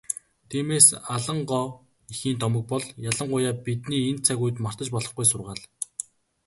[0.49, 1.67] Тиймээс, Алан гоо
[2.11, 5.61] эхийн домог бол ялангуяа бидний энэ цаг үед мартаж болохгүй сургаал.